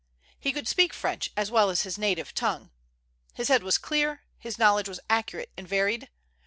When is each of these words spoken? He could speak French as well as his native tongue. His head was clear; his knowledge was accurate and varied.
He 0.39 0.51
could 0.51 0.67
speak 0.67 0.93
French 0.95 1.29
as 1.37 1.51
well 1.51 1.69
as 1.69 1.83
his 1.83 1.99
native 1.99 2.33
tongue. 2.33 2.71
His 3.35 3.49
head 3.49 3.61
was 3.61 3.77
clear; 3.77 4.23
his 4.39 4.57
knowledge 4.57 4.89
was 4.89 4.99
accurate 5.11 5.51
and 5.55 5.67
varied. 5.67 6.09